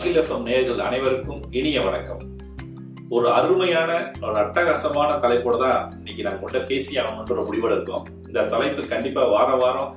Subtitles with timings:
[0.00, 2.20] மயிலஃபம் நேயர்கள் அனைவருக்கும் இனிய வணக்கம்.
[3.16, 3.90] ஒரு அருமையான
[4.22, 8.06] ஒரு அட்டகாசமான தலைப்போட தான் இன்னைக்கு நாங்க உங்கள்கிட்ட பேசி ஆகணுன்ற ஒரு முடிவோட இருக்கோம்.
[8.28, 9.90] இந்த தலைப்பு கண்டிப்பா வாரம் வாரம்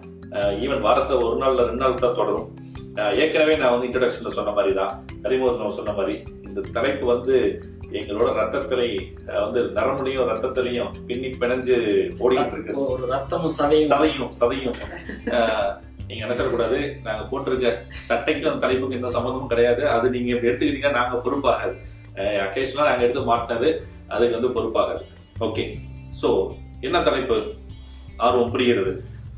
[0.64, 2.50] ஈவன் வாரத்தை ஒரு நாள்ல ரெண்டு நாள் கூட தொடரும்.
[3.22, 4.92] ஏற்கனவே நான் வந்து இன்ட்ரடக்ஷன்ல சொன்ன மாதிரி தான்
[5.28, 6.18] அறிமுகத்தில் சொன்ன மாதிரி
[6.48, 7.38] இந்த தலைப்பு வந்து
[8.00, 8.90] எங்களோட ரத்தத்திலே
[9.46, 11.76] வந்து நரம்புலையும் ரத்தத்திலையும் பின்னி பிணைஞ்சு
[12.24, 12.74] ஓடிக்கிட்டு இருக்கு.
[13.16, 13.92] ரத்தமும் சதையும்.
[13.94, 14.78] சதையும் சதையும்.
[16.08, 17.68] நீங்க நினைச்சிடக்கூடாது நாங்க போட்டிருக்க
[18.10, 19.84] சட்டைக்கும் அந்த தலைப்புக்கும் எந்த சம்மந்தமும் கிடையாது.
[19.96, 21.74] அது நீங்க எடுத்துக்கிட்டீங்கன்னா நாங்க பொறுப்பாகாது.
[22.46, 23.70] அக்கேஷனா நாங்க எடுத்து மாட்டினது
[24.14, 25.04] அதுக்கு வந்து பொறுப்பாகாது.
[25.48, 25.66] ஓகே
[26.22, 26.30] ஸோ
[26.88, 27.38] என்ன தலைப்பு?
[28.26, 28.94] ஆர்வம் புரிகிறது.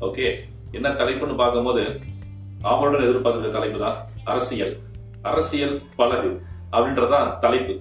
[0.06, 0.26] ஓகே
[0.78, 1.84] என்ன தலைப்புன்னு பார்க்கும்போது
[2.70, 3.98] ஆவலுடன் எதிர்பார்க்கிற தலைப்பு தான்
[4.32, 4.74] அரசியல்.
[5.30, 6.30] அரசியல் பலகு
[6.74, 7.74] அப்படின்றதான் தலைப்பு.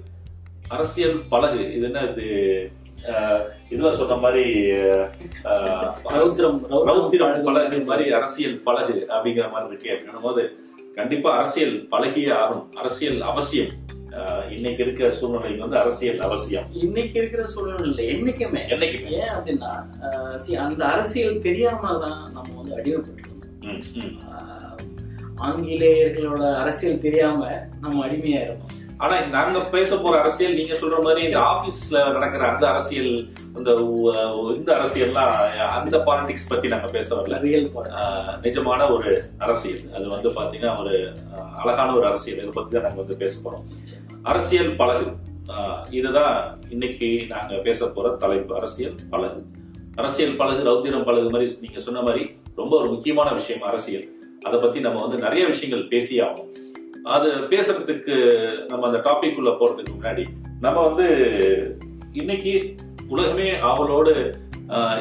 [0.75, 2.27] அரசியல் பலகு இது என்ன இது
[3.71, 4.45] இதுல சொன்ன மாதிரி
[6.17, 6.59] ரௌத்திரம்
[7.45, 7.77] பழகு.
[7.89, 10.43] மாதிரி அரசியல் பழகு அப்படிங்கிற மாதிரி இருக்கு அப்படின்னும் போது
[10.97, 13.73] கண்டிப்பா அரசியல் பழகியே ஆகும் அரசியல் அவசியம்.
[14.55, 16.67] இன்னைக்கு இருக்க சூழ்நிலைக்கு வந்து அரசியல் அவசியம்.
[16.83, 18.61] இன்னைக்கு இருக்கிற சூழ்நிலை இல்லை என்னைக்குமே.
[18.73, 19.71] என்னைக்கு ஏன் அப்படின்னா
[20.67, 23.33] அந்த அரசியல் தெரியாம தான் நம்ம வந்து அடிமைப்பட்டிருக்கோம்.
[25.47, 27.39] ஆங்கிலேயர்களோட அரசியல் தெரியாம
[27.81, 28.73] நம்ம அடிமையா இருக்கோம்.
[29.03, 33.11] ஆனா நாங்க பேச போற அரசியல் நீங்க சொல்ற மாதிரி இந்த ஆபீஸ்ல நடக்கிற அந்த அரசியல்
[33.57, 33.71] அந்த
[34.57, 35.33] இந்த அரசியல்லாம்
[35.77, 37.39] அந்த பாலிடிக்ஸ் பத்தி நாங்க பேச வரல.
[37.45, 37.67] ரியல்
[38.45, 39.83] நிஜமான ஒரு அரசியல்.
[39.97, 40.95] அது வந்து பாத்தீங்கன்னா ஒரு
[41.61, 42.39] அழகான ஒரு அரசியல்.
[42.39, 43.65] இதை பத்தி தான் நாங்க வந்து பேச போறோம்.
[44.31, 45.07] அரசியல் பழகு.
[45.99, 46.35] இதுதான்
[46.69, 48.55] இன்னைக்கு நாங்க பேச போற தலைப்பு.
[48.61, 49.41] அரசியல் பழகு.
[49.95, 52.23] அரசியல் பழகு ரௌத்திரம் பழகு மாதிரி நீங்க சொன்ன மாதிரி
[52.55, 54.07] ரொம்ப ஒரு முக்கியமான விஷயம் அரசியல்.
[54.47, 56.51] அதை பத்தி நம்ம வந்து நிறைய விஷயங்கள் பேசி ஆகணும்.
[57.13, 58.15] அது பேசுறதுக்கு
[58.67, 60.23] நம்ம அந்த டாபிக் உள்ள போறதுக்கு முன்னாடி
[60.59, 61.07] நம்ம வந்து
[62.11, 62.53] இன்னைக்கு
[63.07, 64.13] உலகமே ஆவலோடு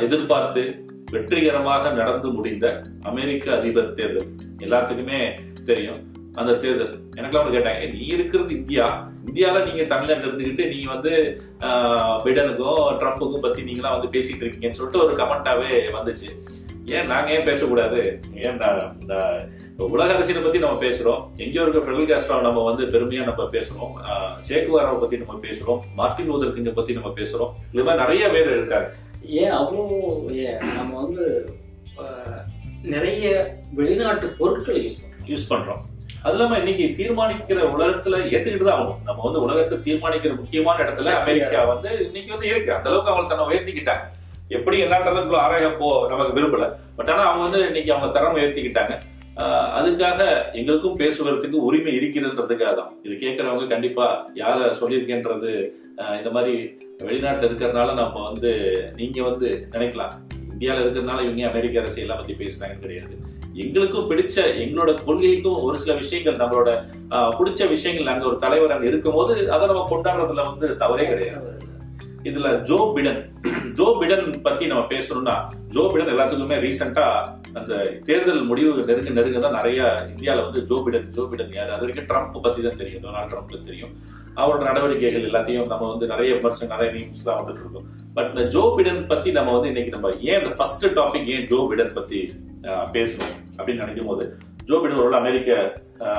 [0.07, 0.63] எதிர்பார்த்து
[1.11, 2.67] வெற்றிகரமாக நடந்து முடிந்த
[3.03, 4.31] அமெரிக்க அதிபர் தேர்தல்.
[4.65, 5.21] எல்லாத்துக்குமே
[5.65, 6.01] தெரியும்
[6.35, 6.95] அந்த தேர்தல்.
[7.17, 8.87] எனக்கெல்லாம் ஒண்ணு கேட்டாங்க நீ இருக்கிறது இந்தியா.
[9.27, 11.13] இந்தியால நீங்க தமிழ்நாட்டில் இருந்துக்கிட்டு நீங்கள் வந்து
[12.25, 16.31] பிடனுக்கும் ட்ரம்ப்புக்கும் பத்தி நீங்களாம் வந்து பேசிட்டு இருக்கீங்கன்னு சொல்லிட்டு ஒரு கமெண்டாவே வந்துச்சு.
[16.95, 18.01] ஏன் நாங்க ஏன் பேசக்கூடாது?
[18.41, 18.67] ஏன் இந்த
[19.95, 21.23] உலக அரசியலை பத்தி நம்ம பேசுறோம்.
[21.43, 23.95] எங்கேயோ இருக்க ஃபெடரல் காஸ்ட்ரோ நம்ம வந்து பெருமையா நம்ம பேசுறோம்.
[24.49, 25.81] சேக்குவாராவை பத்தி நம்ம பேசுறோம்.
[26.01, 27.53] மார்ட்டின் லூதர் கிங்க பத்தி நம்ம பேசுறோம்.
[27.73, 28.89] இது மாதிரி நிறைய பேர் இருக்காங்க.
[29.43, 29.85] ஏன் அவ்வளோ
[30.45, 31.25] ஏன் நம்ம வந்து
[32.95, 33.27] நிறைய
[33.79, 35.27] வெளிநாட்டு பொருட்களை யூஸ் பண்றோம்.
[35.33, 35.83] யூஸ் பண்றோம்.
[36.25, 39.01] அது இல்லாம இன்னைக்கு தீர்மானிக்கிற உலகத்துல ஏத்துக்கிட்டு தான் ஆகணும்.
[39.09, 42.71] நம்ம வந்து உலகத்தை தீர்மானிக்கிற முக்கியமான இடத்துல அமெரிக்கா வந்து இன்னைக்கு வந்து இருக்கு.
[42.77, 44.05] அந்த அளவுக்கு அவங்க தன்னை உயர்த்திக்கிட்டாங்க.
[44.57, 46.65] எப்படி என்னன்றதுக்குள்ள ஆராய போ நமக்கு விரும்பல.
[46.97, 48.95] பட் ஆனா அவங்க வந்து இன்னைக்கு அவங்க தரம் உயர்த்திக்கிட்டாங்க.
[49.79, 50.21] அதுக்காக
[50.59, 52.93] எங்களுக்கும் பேசுவதற்கு உரிமை இருக்கிறதுன்றதுக்காக தான்.
[53.07, 54.07] இது கேட்கறவங்க கண்டிப்பா
[54.43, 55.53] யார சொல்லியிருக்கேன்றது
[56.19, 56.55] இந்த மாதிரி
[57.09, 58.53] வெளிநாட்டில் இருக்கிறதுனால நம்ம வந்து
[59.01, 60.15] நீங்க வந்து நினைக்கலாம்.
[60.55, 63.15] இந்தியாவில் இருக்கிறதுனால இவங்க அமெரிக்க அரசியல்லாம் பத்தி பேசுறாங்கன்னு கிடையாது.
[63.65, 66.71] எங்களுக்கும் பிடிச்ச எங்களோட கொள்கைக்கும் ஒரு சில விஷயங்கள் நம்மளோட
[67.39, 71.51] பிடிச்ச விஷயங்கள் அங்க ஒரு தலைவர் அங்க இருக்கும்போது அதை நம்ம கொண்டாடுறதுல வந்து தவறே கிடையாது.
[72.29, 73.23] இதுல ஜோ பிடன்
[73.79, 75.35] ஜோ பிடன் பத்தி நம்ம பேசணும்னா
[75.75, 77.05] ஜோ பிடன் எல்லாத்துக்குமே ரீசெண்டா
[77.59, 77.73] அந்த
[78.09, 79.81] தேர்தல் முடிவு நெருங்க நெருங்க தான் நிறைய
[80.13, 81.71] இந்தியால வந்து ஜோ பிடன் ஜோ பிடன் யாரு?
[81.75, 83.03] அது வரைக்கும் ட்ரம்ப் பத்தி தான் தெரியும்.
[83.05, 83.93] டொனால்ட் ட்ரம்ப் தெரியும்.
[84.41, 87.89] அவரோட நடவடிக்கைகள் எல்லாத்தையும் நம்ம வந்து நிறைய விமர்சனம் நிறைய மீம்ஸ் தான் வந்துட்டு இருக்கோம்.
[88.17, 91.61] பட் இந்த ஜோ பிடன் பத்தி நம்ம வந்து இன்னைக்கு நம்ம ஏன் இந்த ஃபர்ஸ்ட் டாபிக் ஏன் ஜோ
[91.73, 92.21] பிடன் பத்தி
[92.97, 94.27] பேசணும் அப்படின்னு நினைக்கும் போது
[94.71, 95.51] ஜோ பிடன் ஒரு அமெரிக்க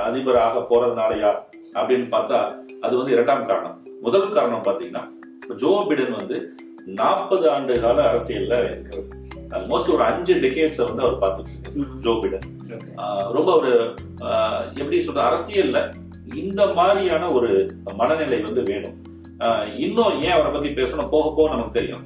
[0.09, 1.31] அதிபராக போறதுனாலயா
[1.79, 2.39] அப்படின்னு பார்த்தா
[2.85, 3.77] அது வந்து இரண்டாம் காரணம்.
[4.05, 5.03] முதல் காரணம் பாத்தீங்கன்னா
[5.63, 6.37] ஜோ பிடன் வந்து
[6.99, 9.03] நாற்பது ஆண்டு கால அரசியல்ல இருக்கிறது
[9.57, 12.47] ஆல்மோஸ்ட் ஒரு அஞ்சு டெகேட்ஸ் வந்து அவர் பார்த்துட்டு இருக்காரு ஜோ பிடன்.
[13.37, 13.71] ரொம்ப ஒரு
[14.79, 15.79] எப்படி சொல்ற அரசியல்ல
[16.43, 17.49] இந்த மாதிரியான ஒரு
[18.01, 18.97] மனநிலை வந்து வேணும்.
[19.85, 21.09] இன்னும் ஏன் அவரை பத்தி பேசணும்?
[21.15, 22.03] போக போக நமக்கு தெரியும்.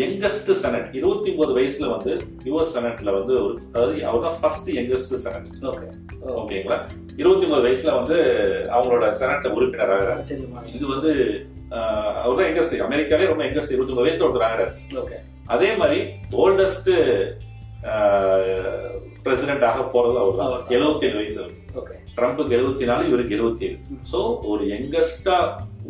[0.00, 2.12] யங்கஸ்ட் செனட் இருபத்தி ஒன்பது வயசுல வந்து
[2.46, 5.86] யுஎஸ் செனட்ல வந்து ஒரு அதாவது அவர் தான் ஃபர்ஸ்ட் யங்கஸ்ட் செனட் ஓகே.
[6.40, 6.78] ஓகேங்களா
[7.20, 8.18] இருபத்தி ஒன்பது வயசுல வந்து
[8.76, 10.16] அவங்களோட செனட் உறுப்பினர் ஆகிறாரு.
[10.16, 11.12] ஆச்சரியமான இது வந்து
[12.22, 14.72] அவர் தான் யங்கஸ்ட் அமெரிக்காலே ரொம்ப யங்கஸ்ட் இருபத்தி ஒன்பது வயசுல ஒருத்தர் ஆகிறாரு.
[15.02, 15.16] ஓகே
[15.54, 15.98] அதே மாதிரி
[16.42, 16.90] ஓல்டஸ்ட்
[19.24, 20.52] பிரசிடென்ட் ஆக போறது அவர் தான்.
[20.76, 21.42] எழுபத்தி ஏழு வயசு
[21.80, 23.78] ஓகே ட்ரம்ப்புக்கு எழுபத்தி நாலு இவருக்கு எழுபத்தி ஏழு
[24.12, 24.20] சோ
[24.52, 25.38] ஒரு யங்கஸ்டா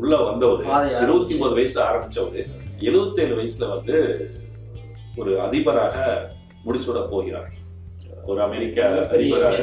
[0.01, 0.65] உள்ள வந்தவர்
[1.05, 2.41] இருபத்தி ஒன்பது வயசுல ஆரம்பிச்சவர்
[2.89, 3.97] எழுபத்தி ஏழு வயசுல வந்து
[5.21, 5.97] ஒரு அதிபராக
[6.67, 7.53] முடிசூட போகிறார்.
[8.31, 9.61] ஒரு அமெரிக்க அதிபராக.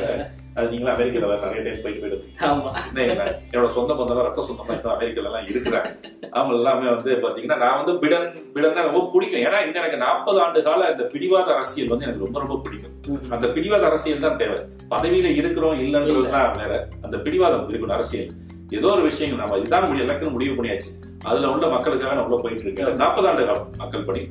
[0.56, 5.30] அது நீங்களும் அமெரிக்கால வேற நிறைய டைம் போயிட்டு போயிட்டு என்னோட சொந்த பந்தம் ரத்த சொந்தமா இன்னும் அமெரிக்கால
[5.30, 5.90] எல்லாம் இருக்கிறாங்க.
[6.38, 9.44] அவங்க எல்லாமே வந்து பாத்தீங்கன்னா நான் வந்து பிடன் பிடன் தான் ரொம்ப பிடிக்கும்.
[9.46, 12.94] ஏன்னா இந்த எனக்கு நாற்பது ஆண்டு கால இந்த பிடிவாத அரசியல் வந்து எனக்கு ரொம்ப ரொம்ப பிடிக்கும்.
[13.36, 14.60] அந்த பிடிவாத அரசியல் தான் தேவை.
[14.94, 16.74] பதவியில இருக்கிறோம் இல்லைன்றதுதான் வேற.
[17.06, 18.32] அந்த பிடிவாதம் இருக்கணும் அரசியல்.
[18.78, 20.92] ஏதோ ஒரு விஷயங்கள் நம்ம இதுதான் முடியும் இலக்குன்னு முடிவு பண்ணியாச்சு.
[21.30, 23.02] அதுல உள்ள மக்களுக்காக உள்ள போயிட்டு இருக்கேன்.
[23.02, 24.24] நாற்பது ஆண்டு காலம் மக்கள் பணி.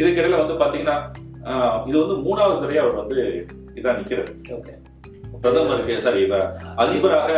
[0.00, 0.98] இதுக்கிடையில வந்து பாத்தீங்கன்னா
[1.88, 3.18] இது வந்து மூணாவது தடவை அவர் வந்து
[3.78, 4.30] இதா நிக்கிறார்.
[4.56, 4.72] ஓகே.
[5.42, 6.22] பிரதமருக்கு சாரி
[6.82, 7.32] அதிபராக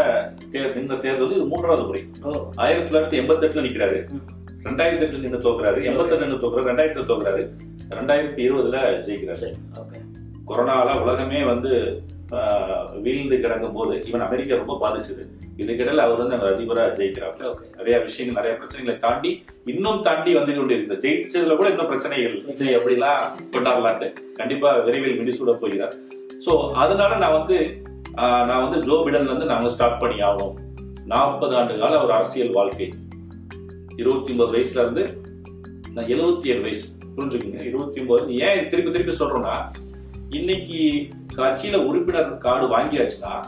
[0.76, 2.02] நின்ற தேர்தல் இது மூன்றாவது முறை.
[2.62, 3.98] ஆயிரத்தி தொள்ளாயிரத்தி எண்பத்தி எட்டுல நிக்கிறாரு.
[4.66, 5.80] ரெண்டாயிரத்தி எட்டுல நின்று தோக்குறாரு.
[5.90, 6.68] எண்பத்தி எட்டு நின்று தோக்குறாரு.
[6.70, 7.42] ரெண்டாயிரத்தி தோக்குறாரு.
[7.98, 9.42] ரெண்டாயிரத்தி இருபதுல ஜெயிக்கிறாரு.
[9.42, 10.06] சரி
[10.48, 11.72] கொரோனால உலகமே வந்து
[13.04, 15.22] வீழ்ந்து கிடக்கும் போது ஈவன் அமெரிக்கா ரொம்ப பாதிச்சது.
[15.62, 17.40] இதுக்கிடையில அவர் வந்து அந்த அதிபரா ஜெயிக்கிறார்.
[17.78, 19.30] நிறைய விஷயங்கள் நிறைய பிரச்சனைகளை தாண்டி
[19.72, 23.24] இன்னும் தாண்டி வந்து கொண்டு இருக்குது ஜெயிச்சதுல கூட இன்னும் பிரச்சனைகள் விஜய் அப்படிலாம்
[23.54, 24.08] கொண்டாடலான்ட்டு
[24.40, 25.96] கண்டிப்பா விரைவில் மிடிசூட போகிறார்.
[26.46, 26.52] சோ
[26.82, 27.56] அதனால நான் வந்து
[28.14, 30.54] நான் வந்து ஜோ பிடன்ல இருந்து நாங்க ஸ்டார்ட் பண்ணி ஆகணும்.
[31.04, 32.94] நாற்பது ஆண்டு கால ஒரு அரசியல் வாழ்க்கை.
[33.96, 35.20] இருபத்தி ஒன்பது வயசுல இருந்து
[35.94, 36.98] நான் எழுபத்தி ஏழு வயசு.
[37.16, 39.72] புரிஞ்சுக்கோங்க இருபத்தி ஒன்பது ஏன் திருப்பி திருப்பி சொல்றோம்னா
[40.30, 43.44] இன்னைக்கு கட்சியில உறுப்பினர் கார்டு வாங்கியாச்சுன்னா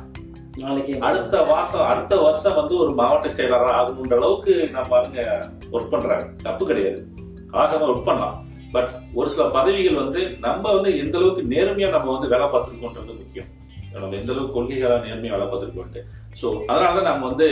[0.58, 1.00] நாளைக்கு.
[1.00, 6.66] அடுத்த மாசம் அடுத்த வருஷம் வந்து ஒரு மாவட்ட செயலாளர் ஆகணுன்ற அளவுக்கு நம்ம ஆளுங்க ஒர்க் பண்றாங்க தப்பு
[6.66, 7.06] கிடையாது.
[7.52, 8.44] ஆகாம ஒர்க் பண்ணலாம்.
[8.72, 13.60] பட் ஒரு சில பதவிகள் வந்து நம்ம வந்து எந்த அளவுக்கு நேர்மையா நம்ம வந்து வேலை பார்த்துருக்கோன்றது முக்கியம்.
[13.94, 16.02] நம்ம எந்த அளவுக்கு கொள்கைகளா நேர்மையை வளர்ப்பதற்கு
[16.36, 17.46] ஸோ அதனால தான் நம்ம வந்து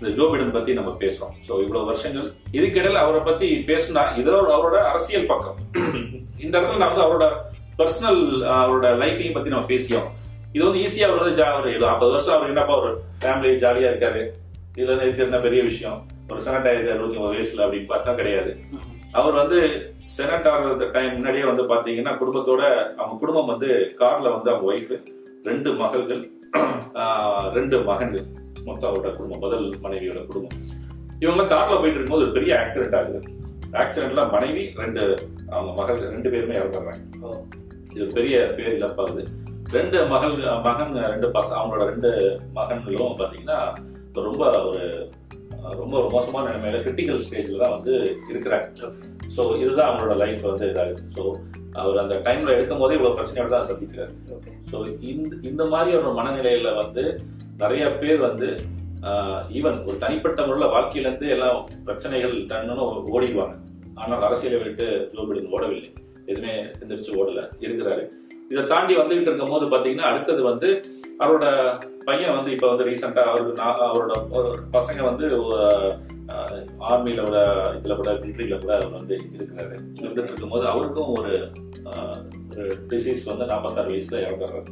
[0.00, 1.34] இந்த ஜோ பிடன் பத்தி நம்ம பேசுறோம்.
[1.48, 5.56] ஸோ இவ்வளவு வருஷங்கள் இதுக்கிடையில அவரை பத்தி பேசுனா இதோட அவரோட அரசியல் பக்கம்.
[6.38, 7.26] இந்த இடத்துல நான் வந்து அவரோட
[7.78, 8.20] பர்சனல்
[8.56, 10.08] அவரோட லைஃபையும் பத்தி நம்ம பேசியோம்.
[10.54, 12.90] இது வந்து ஈஸியா அவர் வந்து ஜா- ஒரு ஐம்பது வருஷம் அவர் என்னப்பா ஒரு
[13.24, 14.22] ஃபேமிலி ஜாலியா இருக்காரு?
[14.76, 15.98] இதுல இருந்து என்ன பெரிய விஷயம்?
[16.30, 18.50] ஒரு செனட் ஆயிருக்காரு இருபத்தி ஒன்பது வயசுல அப்படின்னு பார்த்தா கிடையாது.
[19.12, 19.58] அவர் வந்து
[20.06, 22.62] செனட் ஆகிற டைம் முன்னாடியே வந்து பாத்தீங்கன்னா குடும்பத்தோட
[22.98, 23.68] அவங்க குடும்பம் வந்து
[24.00, 24.92] கார்ல வந்து அவங்க ஒய்ஃப்
[25.48, 26.22] ரெண்டு மகள்கள்
[27.56, 28.26] ரெண்டு மகன்கள்
[28.64, 30.54] மொத்தம் அவரோட குடும்பம் முதல் மனைவியோட குடும்பம்.
[31.24, 33.20] இவங்க கார்ல போயிட்டு இருக்கும்போது ஒரு பெரிய ஆக்சிடென்ட் ஆகுது.
[33.82, 35.02] ஆக்சிடென்ட்ல மனைவி ரெண்டு
[35.54, 37.02] அவங்க மகள் ரெண்டு பேருமே இறந்துடுறாங்க.
[37.94, 39.24] இது பெரிய பேர் இழப்பாகுது.
[39.76, 40.34] ரெண்டு மகள்
[40.66, 42.10] மகன் ரெண்டு பச அவங்களோட ரெண்டு
[42.58, 43.60] மகன்களும் பாத்தீங்கன்னா
[44.28, 44.84] ரொம்ப ஒரு
[45.80, 47.94] ரொம்ப ஒரு மோசமான நிலைமையில கிரிட்டிக்கல் ஸ்டேஜ்ல தான் வந்து
[48.32, 48.66] இருக்கிறாங்க.
[49.36, 51.02] ஸோ இதுதான் அவங்களோட லைஃப் வந்து இதாகுது.
[51.16, 51.22] ஸோ
[51.82, 54.12] அவர் அந்த டைம்ல எடுக்கும் போதே இவ்வளவு பிரச்சனையோட தான் சந்திக்கிறார்.
[54.70, 54.76] ஸோ
[55.12, 57.04] இந்த இந்த மாதிரி ஒரு மனநிலையில வந்து
[57.62, 58.48] நிறைய பேர் வந்து
[59.58, 61.58] ஈவன் ஒரு தனிப்பட்ட முறையில் வாழ்க்கையில இருந்து எல்லாம்
[61.88, 62.84] பிரச்சனைகள் தன்னு
[63.14, 63.56] ஓடிடுவாங்க.
[64.02, 65.90] ஆனால் அரசியலை விட்டு ஜோ பிடன் ஓடவில்லை.
[66.30, 67.42] எதுவுமே எந்திரிச்சு ஓடல.
[67.66, 68.02] இருக்கிறாரு.
[68.52, 70.68] இதை தாண்டி வந்துகிட்டு இருக்கும் போது பாத்தீங்கன்னா அடுத்தது வந்து
[71.18, 71.46] அவரோட
[72.04, 74.14] பையன் வந்து இப்ப வந்து ரீசெண்டா அவருக்கு நான் அவரோட
[74.76, 75.26] பசங்க வந்து
[76.90, 77.38] ஆர்மியில கூட
[77.78, 81.32] இதுல கூட மிலிட்ரியில கூட அவர் வந்து இருக்கிறாரு இருந்துட்டு இருக்கும்போது அவருக்கும் ஒரு
[82.90, 84.70] டிசீஸ் வந்து நாற்பத்தாறு வயசுல இறந்துடுறாரு.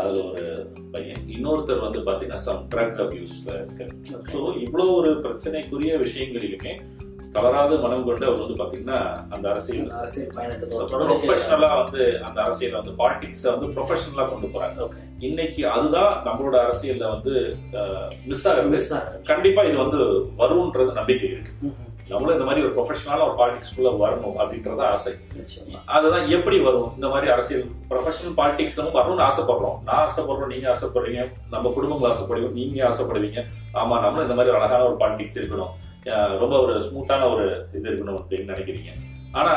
[0.00, 0.44] அதுல ஒரு
[0.92, 1.22] பையன்.
[1.36, 3.94] இன்னொருத்தர் வந்து பாத்தீங்கன்னா சம் ட்ரக் அபியூஸ்ல இருக்காரு.
[4.16, 6.72] ஓகே ஸோ இவ்வளவு ஒரு பிரச்சனைக்குரிய விஷயங்களிலுமே
[7.34, 9.00] தளராத மனம் கொண்டு அவர் வந்து பாத்தீங்கன்னா
[9.34, 9.90] அந்த அரசியல்.
[9.98, 14.88] அரசியல் பயணத்தை ப்ரொஃபஷனலா வந்து அந்த அரசியல் வந்து பாலிடிக்ஸ வந்து ப்ரொஃபஷனலா கொண்டு போறாங்க
[15.28, 17.34] இன்னைக்கு அதுதான் நம்மளோட அரசியல்ல வந்து
[18.30, 19.20] மிஸ் மிஸ் ஆகுது.
[19.30, 20.00] கண்டிப்பா இது வந்து
[20.40, 21.52] வரும்ன்றது நம்பிக்கை இருக்கு.
[22.10, 25.12] நம்மளும் இந்த மாதிரி ஒரு ப்ரொஃபஷனலா ஒரு பாலிடிக்ஸ்குள்ள வரணும் அப்படின்றத ஆசை.
[25.96, 26.88] அதுதான் எப்படி வரும்?
[26.96, 29.76] இந்த மாதிரி அரசியல் ப்ரொஃபஷனல் பாலிடிக்ஸும் வரணும்னு ஆசைப்படுறோம்.
[29.88, 31.22] நான் ஆசைப்படுறோம் நீங்க ஆசைப்படுறீங்க.
[31.54, 33.42] நம்ம குடும்பங்கள் ஆசைப்படுவீங்க நீங்க ஆசைப்படுவீங்க.
[33.82, 35.72] ஆமா நம்மளும் இந்த மாதிரி ஒரு அழகான ஒரு பாலிடிக்ஸ் இருக்கணும்.
[36.40, 38.92] ரொம்ப ஒரு ஸ்மூத்தான ஒரு இது இருக்கணும் அப்படின்னு நினைக்கிறீங்க.
[39.32, 39.54] ஆனா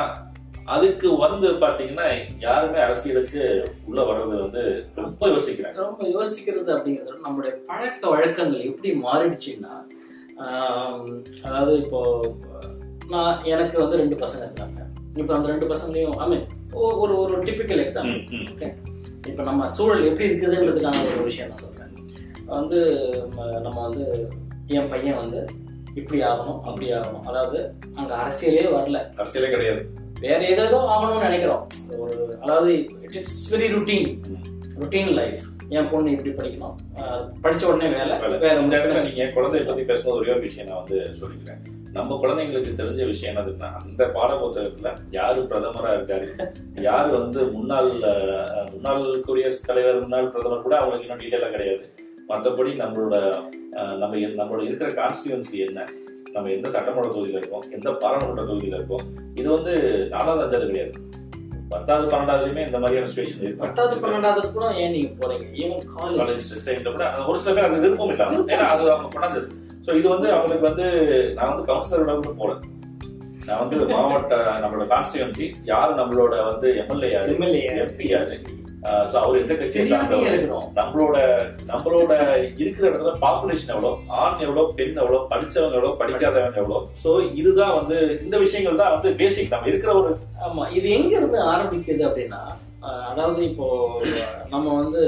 [0.66, 2.06] அதுக்கு வந்து பாத்தீங்கன்னா
[2.40, 3.42] யாருமே அரசியலுக்கு
[3.86, 4.62] உள்ள வர்றது வந்து
[4.96, 5.78] ரொம்ப யோசிக்கிறாங்க.
[5.80, 9.74] ரொம்ப யோசிக்கிறது அப்படிங்கிறத நம்மளுடைய பழக்க வழக்கங்கள் எப்படி மாறிடுச்சுன்னா
[11.44, 12.00] அதாவது இப்போ
[13.10, 14.80] நான் எனக்கு வந்து ரெண்டு பசங்க இருக்காங்க.
[15.18, 16.46] இப்போ அந்த ரெண்டு பசங்களையும் ஐ மீன்
[17.00, 18.74] ஒரு ஒரு டிபிக்கல் எக்ஸாம்பிள் ம், ம்.
[19.28, 21.92] இப்போ நம்ம சூழல் எப்படி இருக்குதுன்றதுக்கான ஒரு விஷயம் நான் சொல்றேன்.
[22.48, 22.80] வந்து
[23.62, 24.06] நம்ம வந்து
[24.68, 25.42] என் பையன் வந்து
[25.94, 27.22] இப்படி ஆகணும் அப்படி ஆகணும்.
[27.26, 29.00] அதாவது அங்க அரசியலே வரல.
[29.16, 29.90] அரசியலே கிடையாது.
[30.20, 31.68] வேற ஏதேதோ ஆகணும்னு நினைக்கிறோம்.
[31.98, 34.22] ஒரு அதாவது it's very routine
[34.80, 36.76] routine life என் பொண்ணு இப்படி படிக்கணும்.
[37.44, 38.20] படிச்ச உடனே வேலை.
[38.20, 39.04] வேற இந்த இடத்துல.
[39.04, 41.62] நீங்க குழந்தைய பத்தி பேசும்போது ஒரே ஒரு விஷயம் நான் வந்து சொல்லிக்கிறேன்.
[41.92, 46.54] நம்ம குழந்தைங்களுக்கு தெரிஞ்ச விஷயம் என்னதுன்னா அந்த பாட புத்தகத்துல யாரு பிரதமரா இருக்காரு?
[46.82, 47.92] யாரு வந்து முன்னாள்
[48.72, 51.94] முன்னாள் குடியரசுத் தலைவர் முன்னாள் பிரதமர் கூட அவங்களுக்கு இன்னும் டீட்டெயிலா கிடையாது.
[52.30, 53.16] மற்றபடி நம்மளோட
[54.02, 55.86] நம்ம நம்மளோட இருக்கிற கான்ஸ்டியூன்சி என்ன?
[56.32, 57.66] நம்ம எந்த சட்டமன்ற தொகுதியில இருக்கோம்?
[57.72, 59.04] எந்த பாராளுமன்ற தொகுதியில இருக்கோம்?
[59.36, 59.74] இது வந்து
[60.10, 60.94] நாலாவது அஞ்சாவது கிடையாது.
[61.70, 63.62] பத்தாவது பன்னெண்டாவதுலயுமே இந்த மாதிரியான சுச்சுவேஷன் இருக்கு.
[63.66, 65.46] பத்தாவது பன்னெண்டாவது கூட ஏன் நீங்க போறீங்க?
[65.62, 69.48] ஈவன் காலேஜ் டைம்ல கூட ஒரு சில பேர் அந்த விருப்பம் இல்லாம ஏன்னா அது அவங்க கொண்டாந்தது
[69.86, 70.86] சோ இது வந்து அவங்களுக்கு வந்து
[71.34, 72.54] நான் வந்து கவுன்சிலரோட கூட போல.
[73.48, 77.34] நான் வந்து மாவட்ட நம்மளோட கான்ஸ்டியூன்சி யாரு நம்மளோட வந்து எம்எல்ஏ யாரு?
[77.86, 78.38] எம்பி யாரு?
[79.06, 80.40] சோ அவர் எந்த கட்சியை சார்ந்தவர்?
[80.78, 81.18] நம்மளோட
[81.68, 82.12] நம்மளோட
[82.58, 87.98] இருக்கிற இடத்துல பாப்புலேஷன் எவ்வளவு ஆண் எவ்வளவு பெண் எவ்வளவு படிச்சவங்க எவ்வளவு படிக்காதவங்க எவ்வளவு சோ இதுதான் வந்து
[88.22, 90.12] இந்த விஷயங்கள் தான் வந்து பேசிக் நம்ம இருக்கிற ஒரு
[90.44, 92.42] ஆமா இது எங்க இருந்து ஆரம்பிக்குது அப்படின்னா
[93.12, 93.68] அதாவது இப்போ
[94.50, 95.04] நம்ம வந்து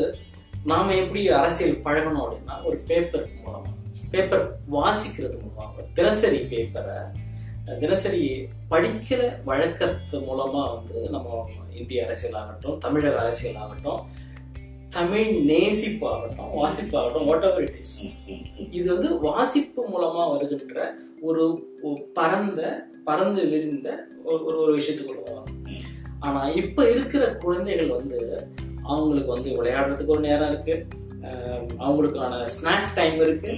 [0.65, 3.71] நாம எப்படி அரசியல் பழகணும் அப்படின்னா ஒரு பேப்பர் மூலமா
[4.11, 5.65] பேப்பர் வாசிக்கிறது மூலமா
[5.95, 6.97] தினசரி பேப்பரை
[7.65, 14.01] தினசரி படிக்கிற வழக்கத்து மூலமா வந்து நம்ம இந்திய அரசியலாகட்டும் தமிழக அரசியலாகட்டும்
[14.89, 18.01] தமிழ் நேசிப்பாகட்டும் வாசிப்பாகட்டும் வாட் எவர் இட் இஸ்
[18.71, 21.43] இது வந்து வாசிப்பு மூலமா வருகின்ற ஒரு
[22.13, 22.61] பரந்த
[23.03, 28.47] பறந்து விரிந்த ஒரு ஒரு- ஒரு விஷயத்துக்குள்ள ஆனால் இப்போ ஆனா இப்ப இருக்கிற குழந்தைகள் வந்து
[28.83, 30.87] அவங்களுக்கு வந்து விளையாடுறதுக்கு ஒரு நேரம் இருக்கு.
[31.79, 33.51] அவங்களுக்கான ஸ்நாக்ஸ் டைம் இருக்கு.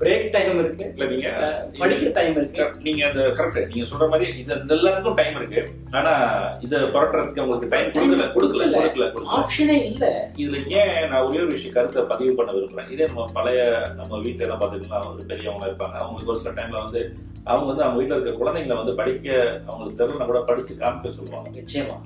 [0.00, 0.92] பிரேக் டைம் இருக்கு.
[0.96, 1.28] இல்ல நீங்க
[1.72, 2.70] படிக்கிற டைம் இருக்கு.
[2.82, 5.74] நீங்க அந்த கரெக்ட் நீங்க சொல்ற மாதிரி இது இந்த எல்லாத்துக்கும் டைம் இருக்கு.
[5.90, 6.12] ஆனா
[6.60, 9.26] இத புரட்டுறதுக்கு உங்களுக்கு டைம் கொடுக்கல கொடுக்கல கொடுக்கல.
[9.36, 10.30] ஆப்ஷனே இல்ல.
[10.36, 12.90] இதுல ஏன் நான் ஒரே ஒரு விஷயம் கருத்தை பதிவு பண்ண விரும்புறேன்?
[12.90, 15.92] இதே நம்ம பழைய நம்ம வீட்டுல எல்லாம் பாத்துக்கிட்டா ஒரு பெரியவங்க இருப்பாங்க.
[15.92, 20.24] அவங்களுக்கு ஒரு சில டைம்ல வந்து அவங்க வந்து அவங்க வீட்டுல இருக்க குழந்தைங்களை வந்து படிக்க அவங்களுக்கு தெரியலனா
[20.24, 21.50] கூட படிச்சு காமிக்க சொல்லுவாங்க.
[21.50, 21.96] நிச்சயமா.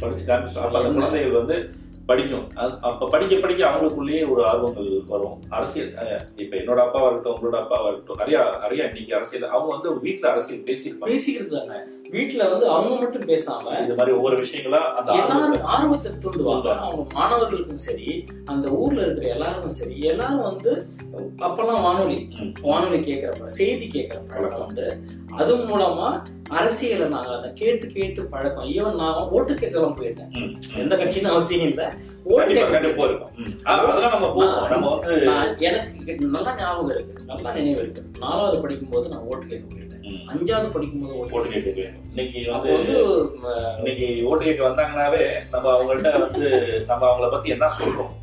[0.00, 0.60] படிச்சு காமிக்க.
[0.60, 1.70] அப்ப அந்த குழந்தைகள் வந்து
[2.10, 2.46] படிக்கும்.
[2.88, 5.36] அப்போ படிக்க படிக்க அவங்களுக்குள்ளேயே ஒரு ஆர்வங்கள் வரும்.
[5.58, 5.92] அரசியல்
[6.44, 10.66] இப்போ என்னோட அப்பாவா இருக்கட்டும் உங்களோட அப்பாவா இருக்கட்டும் நிறைய நிறைய இன்னைக்கு அரசியல் அவங்க வந்து வீட்டில் அரசியல்
[10.70, 11.12] பேசியிருப்பாங்க.
[11.12, 11.76] பேசியிருக்காங்க
[12.12, 16.68] வீட்டுல வந்து அவங்க மட்டும் பேசாம இது மாதிரி ஒவ்வொரு விஷயங்களா எல்லாரும் ஆர்வத்தை தூண்டுவாங்க.
[16.68, 20.86] அவங்க மாணவர்களுக்கும் சரி அந்த ஊர்ல இருக்கிற எல்லாருக்கும் சரி எல்லாரும் வந்து
[21.36, 22.28] அப்பெல்லாம் வானொலி.
[22.60, 25.00] வானொலி கேட்கிறப்ப செய்தி கேட்கிற பழக்கம் உண்டு.
[25.36, 28.64] அது மூலமா அரசியலை நாங்க அதை கேட்டு கேட்டு பழக்கம்.
[28.64, 30.56] ஈவன் நான் ஓட்டு கேட்கலாம் போயிருக்கேன்.
[30.76, 31.86] எந்த கட்சின்னு அவசியம் இல்லை.
[32.24, 33.30] ஓட்டு கேட்க கண்டிப்பா இருக்கும்.
[33.36, 33.66] ம்.
[33.66, 37.24] ஆ, அதெல்லாம் நம்ம போவோம் நம்ம வந்து நான் எனக்கு நல்லா ஞாபகம் இருக்கு.
[37.24, 38.02] நல்லா நினைவு இருக்கு.
[38.18, 39.86] நாலாவது படிக்கும் போது நான் ஓட்டு கேட்க போயிருக்கேன்.
[40.28, 41.94] அஞ்சாவது படிக்கும் போது ஓட்டு போயிருக்கோம்.
[42.08, 42.70] இன்னைக்கு வந்து
[43.76, 46.46] இன்னைக்கு ஓட்டு கேட்க வந்தாங்கன்னாவே நம்ம அவங்கள்ட்ட வந்து
[46.86, 48.14] நம்ம அவங்கள பத்தி என்ன சொல்றோம்?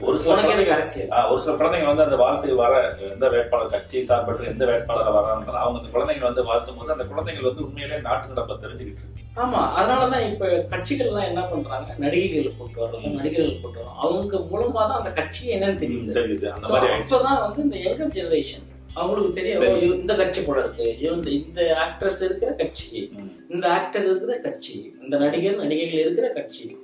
[0.00, 2.72] ஒரு சில குழந்தைங்க- ஒரு சில குழந்தைங்க வந்து அந்த வாழ்த்து வர
[3.12, 7.42] எந்த வேட்பாளர் கட்சி சார்பற்று எந்த வேட்பாளர் வராங்க அவங்க அந்த குழந்தைங்க வந்து வாழ்த்தும் போது அந்த குழந்தைகள்
[7.42, 9.20] வந்து உண்மையிலே நாட்டு நடப்ப தெரிஞ்சுக்கிட்டு இருக்கு.
[9.36, 11.94] ஆமா அதனாலதான் இப்ப கட்சிகள்லாம் என்ன பண்றாங்க?
[11.98, 16.12] நடிகைகள் கூட்டு வர்றோம் நடிகர்கள் கூட்டு வரோம் அவங்க மூலமா தான் அந்த கட்சி என்னன்னு தெரியுது.
[16.12, 16.48] தெரியுது.
[16.56, 19.98] அப்பதான் வந்து இந்த யங்கர் ஜெனரேஷன் அவங்களுக்கு தெரியும்.
[19.98, 20.98] இந்த கட்சி போல இருக்கு.
[21.00, 23.12] இந்த இந்த ஆக்ட்ரஸ் இருக்கிற கட்சி.
[23.48, 24.96] இந்த ஆக்டர் இருக்கிற கட்சி.
[25.02, 26.76] இந்த நடிகர் நடிகைகள் இருக்கிற கட்சி.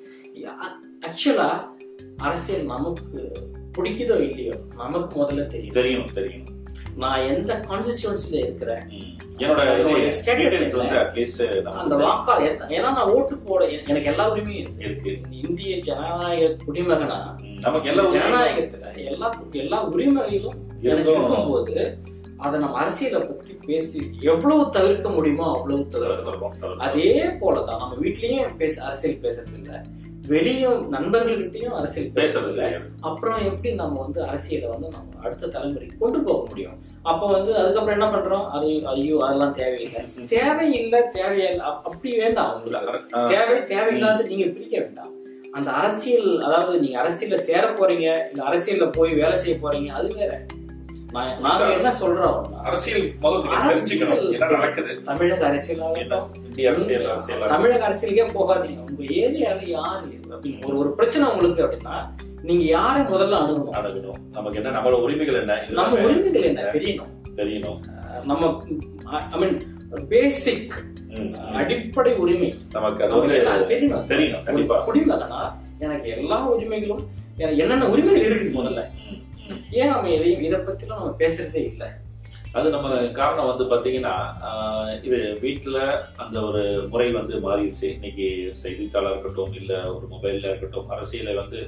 [1.00, 1.68] ஆக்சுவலா
[2.16, 3.32] அரசியல் நமக்கு
[3.78, 5.74] பிடிக்குதோ இல்லையோ நமக்கு முதல்ல தெரியும்.
[5.74, 6.44] தெரியும் தெரியும்.
[7.02, 8.84] நான் எந்த கான்ஸ்டிடியூன்சில இருக்கிறேன்.
[9.36, 10.76] என்னோட என்ன?
[10.76, 11.42] வந்து அட்லீஸ்ட்
[11.82, 15.12] அந்த வாக்காளர் ஏன்னா நான் ஓட்டு போட எனக்கு எல்லா உரிமையும் இருக்கு
[15.44, 17.18] இந்திய ஜனநாயக குடிமகனா.
[17.60, 19.28] நமக்கு எல்லா ஜனநாயகத்துல எல்லா
[19.64, 21.76] எல்லா உரிமைகளும் எனக்கு இருக்கும்போது
[22.36, 26.76] அதை நம்ம அரசியலை பத்தி பேசி எவ்வளவு தவிர்க்க முடியுமோ அவ்வளவு தவிர்க்கிறோம்.
[26.88, 29.72] அதே போலதான் நம்ம வீட்லயும் பேச அரசியல் பேசுறது இல்ல
[30.28, 32.80] வெளியும் நண்பர்கள்கிட்டயும் அரசியல் பேசுறது.
[33.00, 36.72] அப்புறம் எப்படி நம்ம வந்து அரசியலை வந்து நம்ம அடுத்த தலைமுறைக்கு கொண்டு போக முடியும்?
[37.02, 38.48] அப்ப வந்து அதுக்கப்புறம் என்ன பண்றோம்?
[38.50, 40.02] அது ஐயோ அதெல்லாம் தேவையில்லை.
[40.28, 41.56] தேவையில்லை தேவையில்லை.
[41.56, 43.18] அப்- அப்படி வேண்டாம் உங்களுக்கு.
[43.18, 45.10] ஆ, தேவை தேவையில்லாத நீங்க பிரிக்க வேண்டாம்.
[45.52, 50.44] அந்த அரசியல் அதாவது நீங்க அரசியல்ல சேர போறீங்க இல்ல அரசியல்ல போய் வேலை செய்ய போறீங்க அது வேற.
[51.12, 52.40] என்ன சொல்றோம்?
[52.62, 55.02] அரசியல் முதல்ல தெரிஞ்சுக்கணும் அரசியல் என்ன நடக்குது?
[55.02, 55.84] தமிழக அரசியல்
[57.46, 58.78] தமிழக அரசியலுக்கே போகாதீங்க.
[58.78, 60.20] உங்க ஏரியால யாரு
[60.66, 62.10] ஒரு ஒரு பிரச்சனை உங்களுக்கு அப்படின்னா
[62.42, 64.12] நீங்க யாரை முதல்ல அணுகணும்?
[64.32, 65.64] நமக்கு என்ன நம்மளோட உரிமைகள் என்ன?
[65.68, 66.62] நம்ம உரிமைகள் என்ன?
[66.62, 67.10] தெரியணும்.
[67.36, 67.78] தெரியணும்.
[68.24, 68.62] நம்ம
[69.04, 69.60] ஐ மீன்
[70.08, 70.74] பேசிக்.
[71.52, 72.58] அடிப்படை உரிமை.
[72.72, 74.06] நமக்கு அது தெரியணும்.
[74.06, 74.86] தெரியணும் கண்டிப்பா.
[74.88, 75.40] குடிமகனா
[75.78, 78.84] எனக்கு எல்லா உரிமைகளும் என்னென்ன உரிமைகள் இருக்குது முதல்ல.
[79.72, 81.88] ஏன் நம்ம எதையும் இதை பத்திலாம் நம்ம பேசுறதே இல்லை.
[82.54, 84.12] அது நம்ம காரணம் வந்து பாத்தீங்கன்னா
[84.46, 85.78] ஆஹ், இது வீட்டுல
[86.16, 87.88] அந்த ஒரு முறை வந்து மாறிடுச்சு.
[87.96, 88.26] இன்னைக்கு
[88.62, 91.60] செய்தித்தாளா இருக்கட்டும் இல்ல ஒரு மொபைல்ல இருக்கட்டும் அரசியலை வந்து